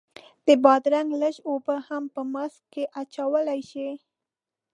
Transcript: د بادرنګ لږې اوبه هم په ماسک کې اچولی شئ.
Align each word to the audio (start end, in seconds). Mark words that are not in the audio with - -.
د 0.47 0.47
بادرنګ 0.63 1.09
لږې 1.21 1.43
اوبه 1.49 1.75
هم 1.87 2.03
په 2.13 2.21
ماسک 2.33 2.61
کې 2.73 2.83
اچولی 3.01 3.61
شئ. 3.69 3.91